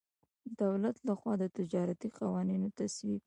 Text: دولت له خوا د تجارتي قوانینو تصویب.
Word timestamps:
دولت 0.61 0.97
له 1.07 1.13
خوا 1.19 1.33
د 1.41 1.43
تجارتي 1.57 2.07
قوانینو 2.19 2.67
تصویب. 2.79 3.19